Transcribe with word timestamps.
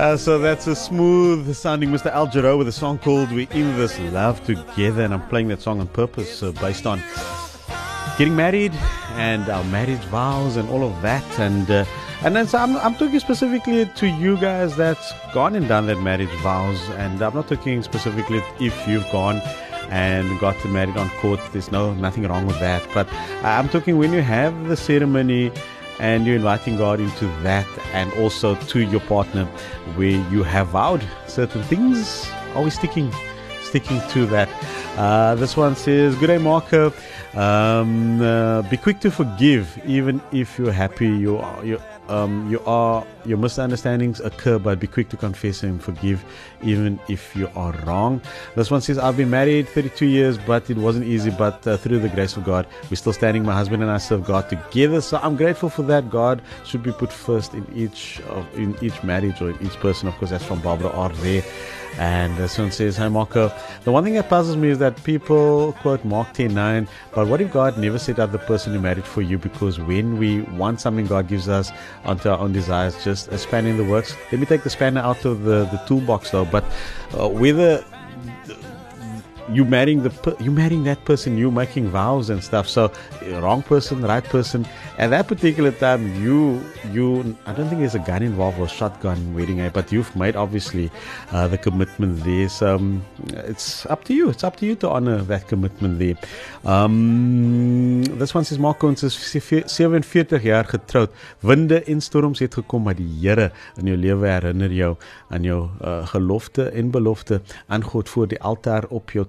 Uh, 0.00 0.16
so 0.16 0.38
that's 0.38 0.66
a 0.66 0.74
smooth 0.74 1.54
sounding 1.54 1.90
Mr. 1.90 2.10
Al 2.10 2.26
Jarreau 2.26 2.56
with 2.56 2.66
a 2.66 2.72
song 2.72 2.96
called 2.96 3.30
We're 3.30 3.46
in 3.50 3.76
This 3.76 3.98
Love 4.00 4.42
Together. 4.46 5.02
And 5.02 5.12
I'm 5.12 5.28
playing 5.28 5.48
that 5.48 5.60
song 5.60 5.78
on 5.78 5.88
purpose 5.88 6.42
uh, 6.42 6.52
based 6.52 6.86
on 6.86 7.02
getting 8.16 8.34
married 8.34 8.72
and 9.16 9.46
our 9.50 9.62
marriage 9.64 10.02
vows 10.04 10.56
and 10.56 10.70
all 10.70 10.84
of 10.84 11.02
that. 11.02 11.22
And 11.38 11.70
uh, 11.70 11.84
and 12.22 12.34
then 12.34 12.48
so 12.48 12.56
I'm, 12.56 12.78
I'm 12.78 12.94
talking 12.94 13.20
specifically 13.20 13.84
to 13.96 14.06
you 14.06 14.38
guys 14.38 14.74
that's 14.74 15.12
gone 15.34 15.54
and 15.54 15.68
done 15.68 15.86
that 15.88 16.00
marriage 16.00 16.34
vows. 16.40 16.80
And 16.96 17.20
I'm 17.20 17.34
not 17.34 17.48
talking 17.48 17.82
specifically 17.82 18.42
if 18.58 18.88
you've 18.88 19.10
gone 19.12 19.42
and 19.90 20.40
got 20.40 20.56
married 20.64 20.96
on 20.96 21.10
court. 21.20 21.40
There's 21.52 21.70
no 21.70 21.92
nothing 21.92 22.26
wrong 22.26 22.46
with 22.46 22.58
that. 22.60 22.82
But 22.94 23.06
I'm 23.42 23.68
talking 23.68 23.98
when 23.98 24.14
you 24.14 24.22
have 24.22 24.66
the 24.66 24.78
ceremony 24.78 25.52
and 26.00 26.26
you're 26.26 26.36
inviting 26.36 26.76
God 26.76 26.98
into 26.98 27.26
that 27.42 27.66
and 27.92 28.12
also 28.14 28.56
to 28.56 28.80
your 28.80 29.00
partner 29.00 29.44
where 29.94 30.18
you 30.32 30.42
have 30.42 30.68
vowed 30.68 31.06
certain 31.28 31.62
things. 31.64 32.28
Always 32.54 32.74
sticking 32.74 33.12
sticking 33.70 34.00
to 34.08 34.26
that. 34.26 34.48
Uh, 34.98 35.36
this 35.36 35.56
one 35.56 35.76
says, 35.76 36.16
Good 36.16 36.26
day, 36.26 36.38
Marco. 36.38 36.92
Um, 37.34 38.20
uh, 38.20 38.62
be 38.62 38.76
quick 38.76 38.98
to 39.00 39.10
forgive, 39.10 39.80
even 39.86 40.20
if 40.32 40.58
you're 40.58 40.72
happy. 40.72 41.08
You 41.08 41.38
are, 41.38 41.64
you, 41.64 41.80
um, 42.10 42.50
you 42.50 42.60
are 42.66 43.06
your 43.24 43.38
misunderstandings 43.38 44.20
occur, 44.20 44.58
but 44.58 44.80
be 44.80 44.86
quick 44.86 45.08
to 45.10 45.16
confess 45.16 45.62
and 45.62 45.82
forgive, 45.82 46.24
even 46.62 46.98
if 47.08 47.36
you 47.36 47.48
are 47.54 47.72
wrong. 47.86 48.20
This 48.56 48.70
one 48.70 48.80
says, 48.80 48.98
I've 48.98 49.16
been 49.16 49.30
married 49.30 49.68
32 49.68 50.06
years, 50.06 50.38
but 50.38 50.68
it 50.68 50.76
wasn't 50.76 51.06
easy. 51.06 51.30
But 51.30 51.66
uh, 51.66 51.76
through 51.76 52.00
the 52.00 52.08
grace 52.08 52.36
of 52.36 52.44
God, 52.44 52.66
we're 52.90 52.96
still 52.96 53.12
standing. 53.12 53.44
My 53.44 53.54
husband 53.54 53.82
and 53.82 53.90
I 53.90 53.98
serve 53.98 54.24
God 54.24 54.48
together, 54.48 55.00
so 55.00 55.20
I'm 55.22 55.36
grateful 55.36 55.70
for 55.70 55.82
that. 55.82 56.10
God 56.10 56.42
should 56.64 56.82
be 56.82 56.92
put 56.92 57.12
first 57.12 57.54
in 57.54 57.66
each 57.74 58.20
of, 58.28 58.46
in 58.58 58.76
each 58.82 59.02
marriage 59.02 59.40
or 59.40 59.50
in 59.50 59.66
each 59.66 59.76
person. 59.76 60.08
Of 60.08 60.16
course, 60.16 60.30
that's 60.30 60.44
from 60.44 60.60
Barbara 60.60 60.90
R. 60.90 61.10
There. 61.10 61.42
And 61.98 62.36
this 62.36 62.56
one 62.56 62.70
says, 62.70 62.96
Hi 62.96 63.08
Marco. 63.08 63.52
The 63.84 63.92
one 63.92 64.04
thing 64.04 64.14
that 64.14 64.28
puzzles 64.28 64.56
me 64.56 64.68
is 64.70 64.78
that 64.78 65.02
people 65.04 65.72
quote 65.80 66.04
Mark 66.04 66.32
10 66.32 66.54
9, 66.54 66.88
but 67.14 67.26
what 67.26 67.40
if 67.40 67.52
God 67.52 67.76
never 67.78 67.98
set 67.98 68.18
up 68.18 68.32
the 68.32 68.38
person 68.38 68.72
who 68.72 68.80
married 68.80 69.04
for 69.04 69.22
you? 69.22 69.38
Because 69.38 69.78
when 69.78 70.18
we 70.18 70.42
want 70.42 70.80
something, 70.80 71.06
God 71.06 71.28
gives 71.28 71.48
us 71.48 71.72
onto 72.04 72.28
our 72.28 72.38
own 72.38 72.52
desires, 72.52 73.02
just 73.04 73.28
in 73.66 73.76
the 73.76 73.84
works. 73.84 74.16
Let 74.30 74.40
me 74.40 74.46
take 74.46 74.62
the 74.62 74.70
spanner 74.70 75.00
out 75.00 75.24
of 75.24 75.42
the, 75.42 75.66
the 75.66 75.82
toolbox 75.86 76.30
though. 76.30 76.44
But 76.44 76.64
uh, 77.18 77.28
whether 77.28 77.84
you 79.52 79.64
marrying 79.64 80.02
the 80.02 80.36
you 80.40 80.50
marrying 80.50 80.84
that 80.84 81.04
person 81.04 81.36
you 81.36 81.50
making 81.50 81.88
vows 81.88 82.30
and 82.30 82.42
stuff. 82.42 82.68
So 82.68 82.92
wrong 83.40 83.62
person 83.62 84.02
right 84.02 84.24
person. 84.24 84.66
At 84.98 85.10
that 85.10 85.28
particular 85.28 85.72
time 85.72 86.22
you 86.22 86.60
you 86.92 87.36
i 87.46 87.52
don't 87.52 87.68
think 87.68 87.80
there's 87.80 87.94
a 87.94 88.04
gun 88.10 88.22
involved 88.22 88.58
or 88.58 88.68
shotgun 88.68 89.34
wedding 89.34 89.60
eh? 89.60 89.70
but 89.72 89.90
you've 89.92 90.14
made 90.14 90.36
obviously 90.36 90.90
uh, 91.32 91.48
the 91.48 91.58
commitment 91.58 92.22
there. 92.24 92.48
So 92.48 92.76
um, 92.76 93.04
it's 93.34 93.86
up 93.86 94.04
to 94.04 94.14
you. 94.14 94.30
It's 94.30 94.44
up 94.44 94.56
to 94.56 94.66
you 94.66 94.74
to 94.76 94.88
honor 94.88 95.22
that 95.22 95.48
commitment 95.48 95.98
there. 95.98 96.16
Um, 96.64 98.04
this 98.04 98.34
one 98.34 98.44
says 98.44 98.58
Marco 98.58 98.90
is 98.90 99.14
47 99.66 100.42
jaar 100.42 100.64
getroud. 100.64 101.10
Winde 101.40 101.82
en 101.84 102.00
storms 102.00 102.38
het 102.38 102.54
gekom 102.54 102.82
maar 102.82 102.94
die 102.94 103.08
Here 103.20 103.50
in 103.76 103.86
jou 103.90 103.96
lewe 103.98 104.28
herinner 104.28 104.72
jou 104.72 104.94
aan 105.28 105.42
jou 105.42 105.60
uh, 105.80 106.06
gelofte 106.06 106.68
en 106.70 106.90
belofte 106.90 107.40
aan 107.66 107.84
God 107.84 108.08
voor 108.08 108.28
die 108.28 108.40
altaar 108.40 108.84
op 108.88 109.10
jou 109.10 109.26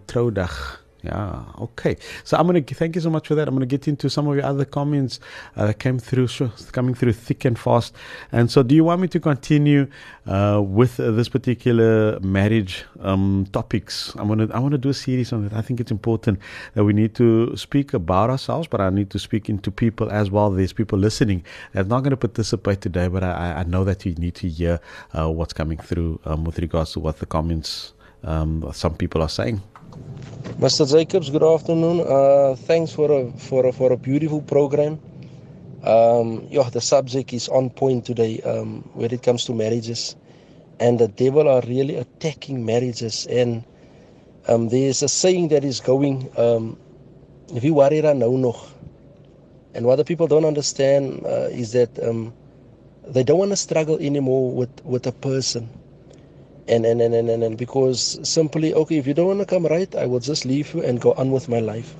Yeah, 1.04 1.46
okay. 1.60 1.98
So 2.24 2.38
I'm 2.38 2.46
going 2.46 2.64
to 2.64 2.76
thank 2.76 2.94
you 2.94 3.02
so 3.02 3.10
much 3.10 3.28
for 3.28 3.34
that. 3.34 3.48
I'm 3.48 3.56
going 3.56 3.68
to 3.68 3.78
get 3.78 3.88
into 3.88 4.08
some 4.08 4.28
of 4.28 4.36
your 4.36 4.46
other 4.46 4.66
comments 4.66 5.20
uh, 5.56 5.66
that 5.66 5.80
came 5.80 5.98
through, 5.98 6.28
coming 6.74 6.94
through 6.94 7.14
thick 7.14 7.44
and 7.44 7.58
fast. 7.58 7.96
And 8.32 8.52
so, 8.52 8.62
do 8.62 8.76
you 8.76 8.84
want 8.84 9.02
me 9.02 9.08
to 9.08 9.20
continue 9.20 9.88
uh, 10.28 10.62
with 10.64 11.00
uh, 11.00 11.10
this 11.10 11.28
particular 11.28 12.20
marriage 12.20 12.86
um, 13.00 13.48
topics? 13.52 14.14
I'm 14.16 14.48
to 14.48 14.54
I 14.56 14.60
want 14.60 14.74
to 14.74 14.78
do 14.78 14.90
a 14.90 14.94
series 14.94 15.34
on 15.34 15.46
it. 15.46 15.54
I 15.54 15.62
think 15.62 15.80
it's 15.80 15.90
important 15.92 16.40
that 16.76 16.84
we 16.84 16.94
need 16.94 17.16
to 17.16 17.58
speak 17.58 17.96
about 17.96 18.30
ourselves, 18.30 18.68
but 18.68 18.80
I 18.80 18.92
need 18.92 19.10
to 19.10 19.18
speak 19.18 19.50
into 19.50 19.72
people 19.72 20.12
as 20.12 20.30
well. 20.30 20.52
There's 20.52 20.74
people 20.74 21.00
listening 21.00 21.44
that's 21.74 21.90
not 21.90 22.02
going 22.02 22.12
to 22.12 22.18
participate 22.18 22.82
today, 22.82 23.08
but 23.08 23.24
I, 23.24 23.54
I 23.54 23.64
know 23.64 23.84
that 23.86 24.06
you 24.06 24.14
need 24.14 24.36
to 24.36 24.48
hear 24.48 24.80
uh, 25.18 25.32
what's 25.32 25.54
coming 25.54 25.80
through 25.80 26.20
um, 26.26 26.44
with 26.44 26.60
regards 26.60 26.92
to 26.92 27.00
what 27.00 27.18
the 27.18 27.26
comments 27.26 27.94
um, 28.24 28.70
some 28.72 28.94
people 28.94 29.24
are 29.24 29.30
saying. 29.30 29.62
Mr. 30.62 30.88
Jacobs, 30.88 31.32
good 31.32 31.42
afternoon. 31.42 32.02
Uh, 32.02 32.54
thanks 32.56 32.92
for 32.94 33.12
a 33.12 33.32
for 33.32 33.66
a, 33.66 33.72
for 33.74 33.92
a 33.92 33.98
beautiful 33.98 34.44
program. 34.44 35.00
Um, 35.84 36.46
yeah, 36.52 36.70
the 36.70 36.80
subject 36.80 37.34
is 37.34 37.50
on 37.50 37.72
point 37.72 38.06
today 38.06 38.40
um, 38.42 38.88
when 38.94 39.12
it 39.12 39.24
comes 39.24 39.44
to 39.46 39.56
marriages, 39.56 40.16
and 40.80 41.00
the 41.00 41.08
devil 41.08 41.50
are 41.50 41.64
really 41.66 41.96
attacking 41.96 42.64
marriages. 42.64 43.26
And 43.26 43.64
um, 44.48 44.70
there's 44.70 45.02
a 45.02 45.10
saying 45.10 45.48
that 45.48 45.64
is 45.64 45.80
going, 45.80 46.30
um, 46.38 46.78
"If 47.56 47.64
you 47.64 47.74
worry, 47.74 48.00
no 48.04 48.38
nog." 48.38 48.62
And 49.74 49.88
what 49.88 49.96
the 49.96 50.06
people 50.06 50.28
don't 50.28 50.46
understand 50.46 51.26
uh, 51.26 51.50
is 51.50 51.72
that 51.72 51.90
um, 52.06 52.36
they 53.08 53.24
don't 53.24 53.40
want 53.40 53.50
to 53.50 53.58
struggle 53.58 53.98
anymore 53.98 54.52
with 54.52 54.86
with 54.86 55.08
a 55.08 55.12
person 55.12 55.81
and 56.68 56.86
and, 56.86 57.02
and, 57.02 57.14
and, 57.16 57.30
and 57.30 57.44
and 57.44 57.58
because 57.58 58.20
simply 58.28 58.74
okay 58.74 58.98
if 58.98 59.08
you 59.08 59.14
don't 59.14 59.28
want 59.28 59.40
to 59.40 59.46
come 59.46 59.66
right 59.66 59.96
i 59.96 60.06
will 60.06 60.20
just 60.20 60.46
leave 60.46 60.74
you 60.74 60.82
and 60.84 61.02
go 61.02 61.14
on 61.14 61.32
with 61.32 61.50
my 61.50 61.60
life. 61.60 61.96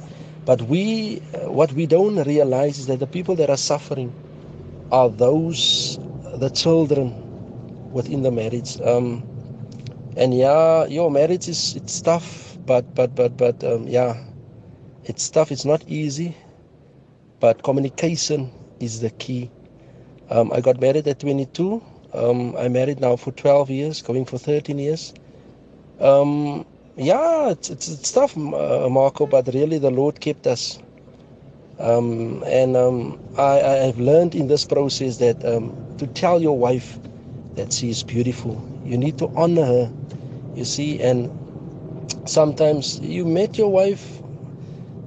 But 0.46 0.62
we 0.64 1.22
uh, 1.36 1.52
what 1.52 1.72
we 1.74 1.86
don't 1.88 2.18
realize 2.24 2.80
is 2.80 2.88
that 2.88 3.00
the 3.00 3.08
people 3.08 3.36
that 3.38 3.50
are 3.50 3.58
suffering 3.58 4.14
are 4.92 5.10
those 5.10 6.00
the 6.38 6.50
children 6.50 7.14
within 7.92 8.22
the 8.24 8.32
marriage. 8.32 8.80
Um 8.82 9.24
and 10.18 10.34
yeah 10.36 10.86
your 10.86 11.12
marriage 11.12 11.48
is 11.48 11.76
it's 11.76 12.02
tough 12.02 12.58
but 12.66 12.94
but 12.96 13.16
but 13.16 13.38
but 13.38 13.64
um 13.64 13.88
yeah 13.88 14.18
it's 15.06 15.30
tough 15.30 15.52
it's 15.52 15.66
not 15.66 15.84
easy 15.88 16.36
but 17.40 17.64
communication 17.64 18.52
is 18.80 19.02
the 19.02 19.10
key. 19.12 19.50
Um 20.30 20.52
i 20.54 20.62
got 20.62 20.80
married 20.82 21.08
at 21.08 21.20
22 21.20 21.82
um, 22.14 22.56
I'm 22.58 22.74
married 22.74 23.00
now 23.00 23.16
for 23.16 23.32
12 23.32 23.70
years, 23.70 24.02
going 24.02 24.26
for 24.26 24.38
13 24.38 24.78
years. 24.78 25.14
Um, 26.00 26.66
yeah, 26.98 27.50
it's, 27.50 27.70
it's, 27.70 27.88
it's 27.90 28.12
tough, 28.12 28.36
uh, 28.38 28.90
Marco, 28.90 29.26
but 29.26 29.48
really 29.54 29.78
the 29.78 29.92
Lord 29.92 30.20
kept 30.20 30.48
us. 30.48 30.80
Um, 31.80 32.44
and 32.46 32.76
um, 32.78 33.20
I, 33.38 33.62
I 33.62 33.74
have 33.88 34.00
learned 34.00 34.36
in 34.36 34.48
this 34.48 34.66
process 34.66 35.18
that 35.18 35.44
um, 35.46 35.76
to 35.98 36.08
tell 36.08 36.42
your 36.42 36.58
wife 36.58 37.00
that 37.56 37.74
she 37.74 37.90
is 37.90 38.04
beautiful, 38.04 38.62
you 38.86 38.98
need 38.98 39.18
to 39.20 39.28
honor 39.36 39.66
her, 39.66 39.92
you 40.56 40.66
see. 40.66 41.02
And 41.02 41.32
sometimes 42.26 43.00
you 43.00 43.26
met 43.26 43.58
your 43.58 43.70
wife, 43.72 44.22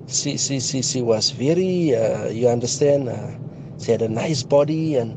she, 0.09 0.37
she, 0.37 0.61
she, 0.61 0.83
she 0.83 1.03
was 1.03 1.31
very, 1.31 1.95
uh, 1.95 2.29
you 2.29 2.49
understand, 2.49 3.09
uh, 3.09 3.31
she 3.79 3.93
had 3.93 4.03
a 4.03 4.09
nice 4.09 4.43
body 4.43 4.97
and 4.97 5.17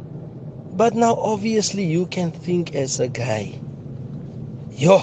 but 0.77 0.93
now, 0.93 1.15
obviously, 1.15 1.83
you 1.83 2.05
can 2.05 2.31
think 2.31 2.75
as 2.75 2.99
a 2.99 3.07
guy. 3.07 3.59
Yo, 4.71 5.01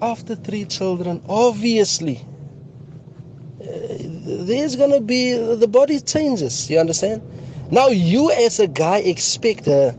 after 0.00 0.34
three 0.34 0.64
children, 0.64 1.22
obviously, 1.28 2.20
uh, 3.62 3.66
there's 3.68 4.74
gonna 4.74 5.00
be 5.00 5.32
the 5.32 5.68
body 5.68 6.00
changes. 6.00 6.68
You 6.68 6.80
understand? 6.80 7.22
Now, 7.70 7.86
you 7.86 8.32
as 8.32 8.58
a 8.58 8.66
guy 8.66 8.98
expect 8.98 9.66
her 9.66 9.96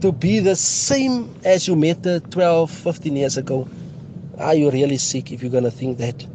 to 0.00 0.12
be 0.12 0.40
the 0.40 0.56
same 0.56 1.34
as 1.44 1.68
you 1.68 1.76
met 1.76 2.02
her 2.06 2.20
12, 2.20 2.70
15 2.70 3.16
years 3.16 3.36
ago. 3.36 3.68
Are 4.38 4.54
you 4.54 4.70
really 4.70 4.96
sick 4.96 5.30
if 5.30 5.42
you're 5.42 5.52
gonna 5.52 5.70
think 5.70 5.98
that? 5.98 6.26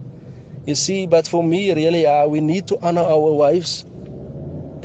You 0.67 0.75
see, 0.75 1.07
but 1.07 1.27
for 1.27 1.43
me, 1.43 1.73
really, 1.73 2.05
uh, 2.05 2.27
we 2.27 2.41
need 2.41 2.67
to 2.67 2.79
honor 2.85 3.01
our 3.01 3.31
wives 3.33 3.85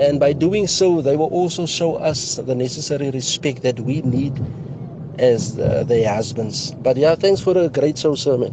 and 0.00 0.18
by 0.18 0.32
doing 0.32 0.66
so, 0.66 1.02
they 1.02 1.16
will 1.16 1.28
also 1.28 1.66
show 1.66 1.96
us 1.96 2.36
the 2.36 2.54
necessary 2.54 3.10
respect 3.10 3.62
that 3.62 3.78
we 3.80 4.00
need 4.02 4.34
as 5.18 5.58
uh, 5.58 5.84
their 5.84 6.08
husbands. 6.08 6.72
But 6.72 6.96
yeah, 6.96 7.14
thanks 7.14 7.40
for 7.40 7.56
a 7.56 7.68
great 7.68 7.98
show 7.98 8.14
sermon. 8.14 8.52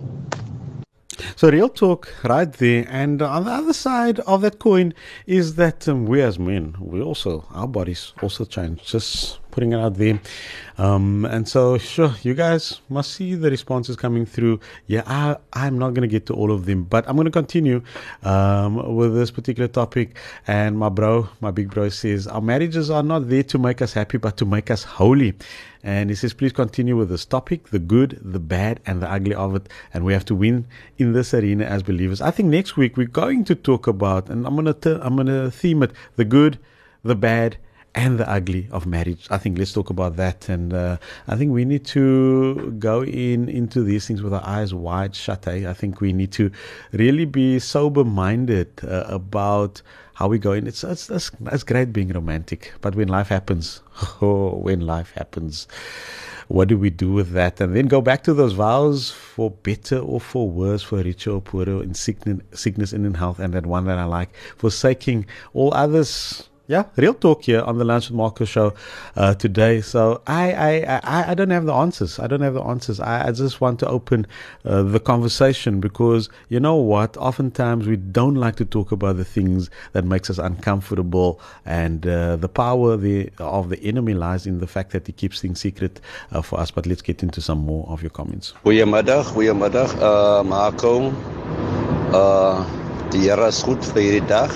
So, 1.36 1.50
real 1.50 1.70
talk 1.70 2.14
right 2.24 2.52
there. 2.52 2.86
And 2.90 3.22
on 3.22 3.46
the 3.46 3.52
other 3.52 3.74
side 3.74 4.20
of 4.22 4.42
that 4.42 4.60
coin 4.60 4.94
is 5.26 5.56
that 5.56 5.88
um, 5.88 6.06
we 6.06 6.22
as 6.22 6.38
men, 6.38 6.76
we 6.80 7.02
also, 7.02 7.46
our 7.52 7.68
bodies 7.68 8.14
also 8.22 8.44
change. 8.44 8.84
Just 8.84 9.40
putting 9.58 9.74
it 9.74 9.80
out 9.80 9.96
there. 9.96 10.20
Um, 10.78 11.26
and 11.26 11.50
so, 11.50 11.80
sure, 11.80 12.14
you 12.22 12.36
guys 12.36 12.80
must 12.90 13.14
see 13.14 13.34
the 13.34 13.50
responses 13.50 13.96
coming 13.96 14.24
through. 14.24 14.60
Yeah, 14.86 15.02
I, 15.08 15.38
I'm 15.52 15.80
not 15.80 15.96
going 15.96 16.08
to 16.08 16.08
get 16.08 16.28
to 16.28 16.36
all 16.36 16.52
of 16.52 16.68
them, 16.68 16.84
but 16.84 17.10
I'm 17.10 17.16
going 17.16 17.26
to 17.26 17.32
continue 17.32 17.82
um, 18.22 18.96
with 18.96 19.16
this 19.16 19.32
particular 19.32 19.68
topic. 19.68 20.16
And 20.46 20.78
my 20.78 20.90
bro, 20.90 21.30
my 21.42 21.50
big 21.50 21.72
bro 21.72 21.90
says, 21.90 22.28
Our 22.28 22.40
marriages 22.40 22.92
are 22.92 23.02
not 23.02 23.30
there 23.30 23.42
to 23.42 23.58
make 23.58 23.82
us 23.82 23.94
happy, 23.94 24.20
but 24.20 24.38
to 24.38 24.46
make 24.46 24.70
us 24.70 24.84
holy. 24.84 25.34
And 25.82 26.12
he 26.12 26.16
says, 26.16 26.34
please 26.34 26.52
continue 26.52 26.96
with 26.96 27.10
this 27.10 27.26
topic 27.26 27.70
the 27.70 27.80
good, 27.80 28.20
the 28.22 28.40
bad, 28.40 28.80
and 28.86 29.02
the 29.02 29.10
ugly 29.10 29.34
of 29.34 29.56
it. 29.56 29.70
And 29.94 30.06
we 30.06 30.14
have 30.14 30.26
to 30.26 30.36
win 30.36 30.68
in 31.00 31.14
this 31.14 31.34
arena 31.34 31.64
as 31.66 31.82
believers. 31.82 32.22
I 32.22 32.30
think 32.30 32.50
next 32.50 32.78
week 32.78 32.98
we're 32.98 33.08
going 33.08 33.44
to 33.46 33.56
talk 33.56 33.88
about, 33.88 34.30
and 34.30 34.46
I'm 34.46 34.56
going 34.56 34.72
to, 34.72 35.06
I'm 35.06 35.16
going 35.16 35.28
to 35.28 35.50
theme 35.50 35.82
it 35.82 35.92
the 36.16 36.26
good, 36.26 36.60
the 37.04 37.16
bad, 37.16 37.58
and 37.98 38.20
the 38.20 38.30
ugly 38.30 38.68
of 38.72 38.86
marriage. 38.86 39.26
I 39.32 39.40
think 39.40 39.58
let's 39.58 39.74
talk 39.74 39.90
about 39.90 40.18
that. 40.18 40.48
And 40.50 40.72
uh, 40.72 40.98
I 41.28 41.36
think 41.36 41.52
we 41.52 41.66
need 41.66 41.84
to 41.88 42.72
go 42.78 43.04
in 43.04 43.50
into 43.50 43.84
these 43.84 44.06
things 44.06 44.22
with 44.22 44.36
our 44.36 44.46
eyes 44.46 44.72
wide 44.72 45.16
shut. 45.16 45.48
Eh? 45.48 45.68
I 45.68 45.74
think 45.74 46.00
we 46.00 46.14
need 46.14 46.32
to 46.34 46.52
really 46.92 47.26
be 47.26 47.58
sober 47.58 48.04
minded 48.04 48.70
uh, 48.84 49.06
about 49.08 49.82
how 50.14 50.28
we 50.28 50.38
go 50.38 50.52
in. 50.52 50.68
It's, 50.68 50.84
it's, 50.84 51.10
it's, 51.10 51.32
it's 51.52 51.64
great 51.64 51.92
being 51.92 52.10
romantic, 52.10 52.72
but 52.82 52.94
when 52.94 53.08
life 53.08 53.30
happens, 53.30 53.82
oh, 54.22 54.50
when 54.58 54.82
life 54.82 55.12
happens, 55.14 55.68
what 56.50 56.68
do 56.68 56.78
we 56.78 56.92
do 56.92 57.12
with 57.12 57.32
that? 57.32 57.60
And 57.60 57.76
then 57.76 57.88
go 57.88 58.00
back 58.00 58.24
to 58.26 58.34
those 58.36 58.54
vows 58.54 59.10
for 59.10 59.50
better 59.50 59.98
or 59.98 60.22
for 60.22 60.48
worse, 60.48 60.84
for 60.84 61.02
richer 61.02 61.32
or 61.32 61.42
poorer, 61.42 61.82
in 61.82 61.96
sickness, 61.96 62.42
sickness 62.54 62.94
and 62.94 63.08
in 63.08 63.16
health, 63.16 63.40
and 63.40 63.56
that 63.56 63.66
one 63.66 63.86
that 63.86 63.98
I 63.98 64.04
like, 64.04 64.36
forsaking 64.56 65.26
all 65.56 65.74
others 65.74 66.48
yeah, 66.68 66.84
real 66.98 67.14
talk 67.14 67.44
here 67.44 67.62
on 67.62 67.78
the 67.78 67.86
Lunch 67.86 68.10
with 68.10 68.18
Marco 68.18 68.44
show 68.44 68.74
uh, 69.16 69.34
today. 69.36 69.80
So 69.80 70.22
I, 70.28 70.52
I, 70.52 71.00
I, 71.04 71.32
I, 71.32 71.34
don't 71.34 71.50
have 71.50 71.66
the 71.66 71.74
answers. 71.74 72.20
I 72.20 72.28
don't 72.28 72.42
have 72.42 72.56
the 72.56 72.64
answers. 72.64 73.00
I, 73.00 73.30
I 73.30 73.32
just 73.32 73.62
want 73.62 73.80
to 73.80 73.88
open 73.88 74.28
uh, 74.66 74.84
the 74.84 75.00
conversation 75.00 75.80
because 75.80 76.30
you 76.50 76.60
know 76.60 76.76
what? 76.76 77.16
Oftentimes 77.18 77.88
we 77.88 77.96
don't 77.96 78.36
like 78.36 78.58
to 78.58 78.66
talk 78.66 78.92
about 78.92 79.16
the 79.16 79.24
things 79.24 79.70
that 79.94 80.04
makes 80.04 80.30
us 80.30 80.38
uncomfortable, 80.38 81.40
and 81.66 82.06
uh, 82.06 82.36
the 82.36 82.50
power 82.50 82.98
the, 82.98 83.30
of 83.40 83.70
the 83.70 83.82
enemy 83.84 84.14
lies 84.14 84.46
in 84.46 84.60
the 84.60 84.68
fact 84.68 84.92
that 84.92 85.08
he 85.08 85.14
keeps 85.14 85.40
things 85.40 85.62
secret 85.62 86.02
uh, 86.32 86.42
for 86.42 86.60
us. 86.60 86.70
But 86.70 86.86
let's 86.86 87.02
get 87.02 87.24
into 87.24 87.40
some 87.40 87.60
more 87.60 87.88
of 87.88 88.02
your 88.02 88.12
comments. 88.12 88.54
Goeiemiddag, 88.66 89.34
goeiemiddag, 89.34 89.96
uh, 90.02 90.44
Marco. 90.44 91.14
Uh, 92.12 92.66
die 93.12 93.20
Here 93.20 93.48
is 93.48 93.64
goed 93.64 93.84
vir 93.94 94.02
hierdie 94.02 94.28
dag. 94.28 94.52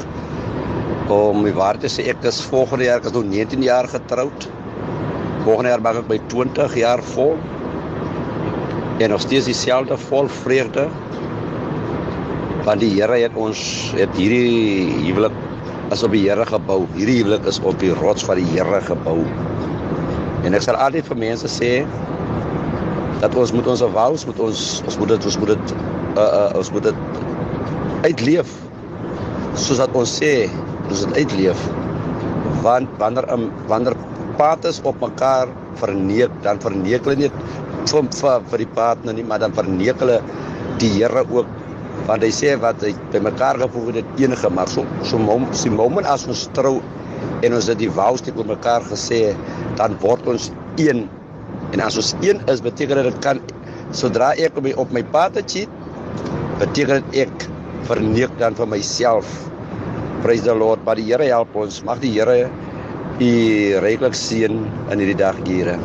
Om 1.11 1.41
my 1.43 1.51
waar 1.51 1.75
te 1.81 1.89
sê 1.91 2.05
ek 2.11 2.23
is 2.29 2.39
volgende 2.47 2.85
jaar 2.87 3.01
ek 3.01 3.09
is 3.09 3.15
nou 3.15 3.23
19 3.27 3.63
jaar 3.65 3.87
getroud. 3.91 4.45
Volgende 5.43 5.73
jaar 5.73 5.83
maak 5.83 5.99
ek 6.03 6.11
my 6.11 6.19
20 6.31 6.77
jaar 6.79 7.03
vol. 7.11 7.35
En 9.01 9.11
nog 9.11 9.23
steeds 9.23 9.49
dieselfde 9.49 9.97
vol 10.07 10.29
vreugde. 10.41 10.87
Want 12.63 12.79
die 12.85 12.93
Here 12.93 13.19
het 13.25 13.35
ons 13.35 13.59
het 13.97 14.15
hierdie 14.15 14.87
huwelik 15.09 15.35
as 15.91 16.05
op 16.07 16.15
die 16.15 16.23
Here 16.29 16.45
gebou. 16.47 16.85
Hierdie 16.95 17.19
huwelik 17.19 17.49
is 17.49 17.59
op 17.59 17.79
die 17.83 17.91
rots 17.99 18.23
van 18.29 18.39
die 18.39 18.47
Here 18.53 18.79
gebou. 18.87 19.19
En 20.47 20.55
ek 20.55 20.63
sal 20.63 20.79
altyd 20.79 21.11
vir 21.11 21.23
mense 21.27 21.51
sê 21.51 21.73
dat 23.21 23.35
ons 23.37 23.51
moet 23.53 23.67
ons 23.69 23.83
vows 23.93 24.27
moet 24.31 24.39
ons 24.47 24.65
ons 24.87 24.97
moet 24.97 25.11
dit 25.13 25.25
ons 25.29 25.43
moet 25.43 25.51
dit 25.53 25.73
uh, 26.15 26.23
uh, 26.23 26.49
ons 26.57 26.71
moet 26.73 26.87
dit 26.87 27.01
uitleef 28.07 28.53
soos 29.53 29.77
wat 29.83 29.97
ons 29.99 30.13
sê 30.21 30.47
ons 30.89 31.05
dit 31.05 31.17
uitleef. 31.21 31.65
Want 32.65 32.89
wanneer 33.01 33.27
um, 33.33 33.49
wanneer 33.69 33.95
paartjies 34.39 34.81
op 34.87 35.01
mekaar 35.03 35.49
verneek 35.81 36.33
dan 36.45 36.61
verneek 36.63 37.05
hulle 37.07 37.27
nie 37.27 37.31
vir, 37.89 38.07
vir 38.19 38.45
vir 38.51 38.63
die 38.63 38.69
partner 38.77 39.17
nie 39.17 39.25
maar 39.27 39.41
dan 39.43 39.55
verneek 39.57 40.01
hulle 40.03 40.19
die 40.81 40.91
Here 40.95 41.25
ook. 41.29 41.49
Want 42.07 42.25
hy 42.25 42.31
sê 42.33 42.55
wat 42.61 42.81
hy 42.85 42.93
by 43.13 43.21
mekaar 43.27 43.59
gevoeg 43.61 43.91
het 43.91 44.01
dit 44.01 44.25
enige 44.25 44.49
maar 44.53 44.69
so 44.71 44.85
so 45.07 45.21
mom 45.21 45.47
so 45.53 45.73
moment 45.73 46.07
as 46.09 46.27
ons 46.29 46.47
trou 46.57 46.79
en 47.45 47.57
ons 47.57 47.69
het 47.69 47.79
die 47.81 47.91
vows 47.93 48.23
te 48.25 48.33
oor 48.37 48.47
mekaar 48.49 48.85
gesê 48.89 49.21
dan 49.79 49.97
word 50.01 50.27
ons 50.29 50.49
een. 50.81 51.05
En 51.71 51.83
as 51.83 51.97
ons 52.01 52.15
een 52.25 52.41
is 52.51 52.63
beteken 52.63 53.03
dit 53.09 53.21
kan 53.25 53.41
sodra 53.95 54.31
ek 54.39 54.57
op 54.57 54.65
my, 54.65 54.73
op 54.79 54.91
my 54.95 55.03
paartjie 55.13 55.65
cheat 55.65 55.79
beteken 56.61 57.01
dit 57.11 57.25
ek 57.27 57.47
verneek 57.89 58.33
dan 58.39 58.55
vir 58.57 58.69
myself 58.69 59.29
Praise 60.21 60.43
the 60.43 60.53
Lord. 60.55 60.83
Maar 60.83 60.95
die 60.95 61.09
Here 61.09 61.23
help 61.23 61.55
ons. 61.55 61.81
Mag 61.83 61.99
die 61.99 62.11
Here 62.13 62.49
u 63.21 64.13
seën 64.13 64.53
in 64.91 64.99
hierdie 64.99 65.17
dag, 65.17 65.35
Here. 65.47 65.79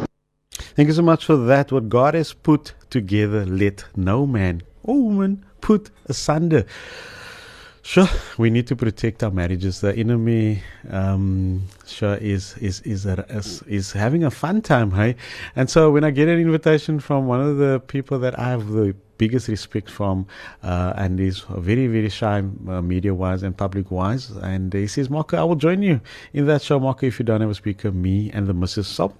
Thank 0.76 0.88
you 0.88 0.94
so 0.94 1.02
much 1.02 1.24
for 1.24 1.36
that. 1.46 1.72
What 1.72 1.88
God 1.88 2.14
has 2.14 2.34
put 2.34 2.74
together, 2.90 3.46
let 3.46 3.84
no 3.96 4.26
man 4.26 4.62
or 4.82 4.96
woman 4.96 5.44
put 5.60 5.90
asunder. 6.08 6.66
Sure, 7.82 8.08
we 8.36 8.50
need 8.50 8.66
to 8.66 8.76
protect 8.76 9.22
our 9.22 9.30
marriages. 9.30 9.80
The 9.80 9.94
enemy, 9.96 10.60
um, 10.90 11.62
sure, 11.86 12.16
is 12.16 12.56
is 12.58 12.80
is, 12.80 13.06
a, 13.06 13.24
is 13.30 13.62
is 13.62 13.92
having 13.92 14.24
a 14.24 14.30
fun 14.30 14.60
time, 14.60 14.90
hey. 14.90 15.16
And 15.54 15.70
so 15.70 15.90
when 15.90 16.04
I 16.04 16.10
get 16.10 16.28
an 16.28 16.38
invitation 16.38 17.00
from 17.00 17.26
one 17.26 17.40
of 17.40 17.56
the 17.56 17.80
people 17.86 18.18
that 18.18 18.38
I 18.38 18.50
have 18.50 18.68
the 18.68 18.94
biggest 19.18 19.48
respect 19.48 19.90
from, 19.90 20.26
uh, 20.62 20.92
and 20.96 21.18
he's 21.18 21.40
very, 21.50 21.86
very 21.86 22.08
shy 22.08 22.38
uh, 22.38 22.82
media 22.82 23.14
wise 23.14 23.42
and 23.42 23.56
public 23.56 23.90
wise. 23.90 24.30
And 24.30 24.72
he 24.72 24.86
says, 24.86 25.10
Marco, 25.10 25.36
I 25.36 25.44
will 25.44 25.56
join 25.56 25.82
you 25.82 26.00
in 26.32 26.46
that 26.46 26.62
show, 26.62 26.78
Marco, 26.78 27.06
if 27.06 27.18
you 27.18 27.24
don't 27.24 27.40
have 27.40 27.50
a 27.50 27.54
speaker, 27.54 27.90
me 27.92 28.30
and 28.32 28.46
the 28.46 28.52
Mrs. 28.52 28.84
So 28.84 29.14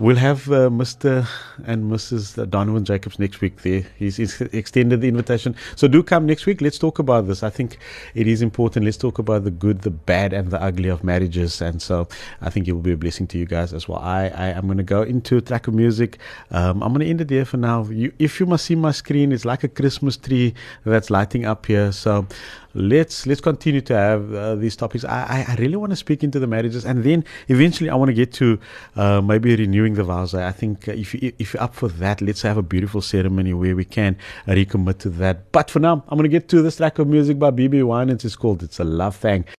we'll 0.00 0.16
have 0.16 0.48
uh, 0.48 0.70
Mr. 0.70 1.26
and 1.66 1.90
Mrs. 1.90 2.48
Donovan 2.50 2.84
Jacobs 2.84 3.18
next 3.18 3.40
week 3.40 3.62
there. 3.62 3.84
He's, 3.96 4.16
he's, 4.16 4.40
extended 4.52 5.00
the 5.00 5.08
invitation. 5.08 5.54
So 5.76 5.88
do 5.88 6.02
come 6.02 6.26
next 6.26 6.46
week. 6.46 6.60
Let's 6.60 6.78
talk 6.78 6.98
about 6.98 7.26
this. 7.26 7.42
I 7.42 7.50
think 7.50 7.78
it 8.14 8.26
is 8.26 8.42
important. 8.42 8.84
Let's 8.84 8.96
talk 8.96 9.18
about 9.18 9.44
the 9.44 9.50
good, 9.50 9.82
the 9.82 9.90
bad, 9.90 10.32
and 10.32 10.50
the 10.50 10.60
ugly 10.60 10.88
of 10.88 11.04
marriages. 11.04 11.60
And 11.60 11.80
so 11.80 12.08
I 12.40 12.50
think 12.50 12.68
it 12.68 12.72
will 12.72 12.80
be 12.80 12.92
a 12.92 12.96
blessing 12.96 13.26
to 13.28 13.38
you 13.38 13.46
guys 13.46 13.72
as 13.72 13.88
well. 13.88 13.98
I, 13.98 14.24
I 14.28 14.46
am 14.48 14.66
going 14.66 14.78
to 14.78 14.84
go 14.84 15.02
into 15.02 15.36
a 15.36 15.40
track 15.40 15.68
of 15.68 15.74
music. 15.74 16.18
Um, 16.50 16.82
I'm 16.82 16.92
going 16.92 17.00
to 17.00 17.10
end 17.10 17.20
it 17.20 17.28
there 17.28 17.44
for 17.44 17.56
now. 17.56 17.84
You, 17.84 18.12
if 18.18 18.40
you 18.40 18.46
must 18.46 18.66
see 18.66 18.74
my 18.74 18.92
screen, 18.92 19.31
it's 19.32 19.44
like 19.44 19.64
a 19.64 19.68
Christmas 19.68 20.16
tree 20.16 20.54
that's 20.84 21.10
lighting 21.10 21.44
up 21.44 21.66
here. 21.66 21.92
So 21.92 22.26
let's 22.74 23.26
let's 23.26 23.40
continue 23.40 23.80
to 23.82 23.94
have 23.94 24.34
uh, 24.34 24.54
these 24.54 24.76
topics. 24.76 25.04
I, 25.04 25.44
I 25.48 25.54
really 25.56 25.76
want 25.76 25.90
to 25.90 25.96
speak 25.96 26.24
into 26.24 26.38
the 26.38 26.46
marriages, 26.46 26.84
and 26.84 27.04
then 27.04 27.24
eventually 27.48 27.90
I 27.90 27.94
want 27.94 28.08
to 28.08 28.14
get 28.14 28.32
to 28.34 28.58
uh, 28.96 29.20
maybe 29.20 29.54
renewing 29.56 29.94
the 29.94 30.04
vows. 30.04 30.34
I 30.34 30.52
think 30.52 30.88
if 30.88 31.14
you 31.14 31.32
if 31.38 31.54
you're 31.54 31.62
up 31.62 31.74
for 31.74 31.88
that, 31.88 32.20
let's 32.20 32.42
have 32.42 32.56
a 32.56 32.62
beautiful 32.62 33.02
ceremony 33.02 33.52
where 33.52 33.76
we 33.76 33.84
can 33.84 34.16
recommit 34.46 34.98
to 34.98 35.10
that. 35.10 35.52
But 35.52 35.70
for 35.70 35.80
now, 35.80 36.04
I'm 36.08 36.18
going 36.18 36.30
to 36.30 36.36
get 36.36 36.48
to 36.50 36.62
this 36.62 36.76
track 36.76 36.98
of 36.98 37.06
music 37.08 37.38
by 37.38 37.50
BB 37.50 37.84
Wine. 37.84 38.08
It's 38.10 38.36
called 38.36 38.62
"It's 38.62 38.80
a 38.80 38.84
Love 38.84 39.16
Thing." 39.16 39.44